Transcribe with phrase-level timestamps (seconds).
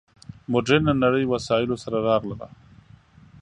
[0.51, 2.47] مډرنه نړۍ وسایلو سره راغله.